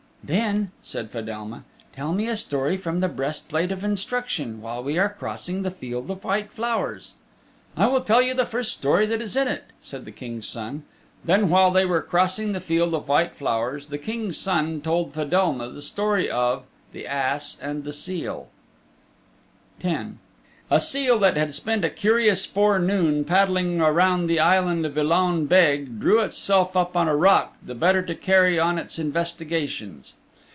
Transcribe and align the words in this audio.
'""Then," 0.31 0.71
said 0.83 1.09
Fedelma, 1.09 1.63
"tell 1.95 2.13
me 2.13 2.27
a 2.27 2.37
story 2.37 2.77
from 2.77 2.99
'The 2.99 3.09
Breastplate 3.09 3.71
of 3.71 3.83
Instruction,' 3.83 4.61
while 4.61 4.83
we 4.83 4.99
are 4.99 5.09
crossing 5.09 5.63
this 5.63 5.73
field 5.73 6.11
of 6.11 6.23
white 6.23 6.51
flowers." 6.51 7.15
"I 7.75 7.87
will 7.87 8.01
tell 8.01 8.21
you 8.21 8.35
the 8.35 8.45
first 8.45 8.71
story 8.71 9.07
that 9.07 9.19
is 9.19 9.35
in 9.35 9.47
it," 9.47 9.63
said 9.81 10.05
the 10.05 10.11
King's 10.11 10.47
Son. 10.47 10.83
Then 11.25 11.49
while 11.49 11.71
they 11.71 11.85
were 11.87 12.03
crossing 12.03 12.53
the 12.53 12.61
field 12.61 12.93
of 12.93 13.07
white 13.09 13.35
flowers 13.35 13.87
the 13.87 13.97
King's 13.97 14.37
Son 14.37 14.79
told 14.81 15.13
Fedelma 15.15 15.69
the 15.69 15.81
story 15.81 16.29
of 16.29 16.65
The 16.93 17.07
Ass 17.07 17.57
and 17.59 17.83
the 17.83 17.91
Seal 17.91 18.47
X 19.83 20.09
A 20.73 20.79
seal 20.79 21.19
that 21.19 21.35
had 21.35 21.53
spent 21.53 21.83
a 21.83 21.89
curious 21.89 22.45
fore 22.45 22.79
noon 22.79 23.25
paddling 23.25 23.81
around 23.81 24.27
the 24.27 24.39
island 24.39 24.85
of 24.85 24.97
Ilaun 24.97 25.45
Beg 25.45 25.99
drew 25.99 26.21
itself 26.21 26.77
up 26.77 26.95
on 26.95 27.09
a 27.09 27.15
rock 27.17 27.57
the 27.61 27.75
better 27.75 28.01
to 28.03 28.15
carry 28.15 28.57
on 28.57 28.77
its 28.77 28.97
investigations. 28.97 30.15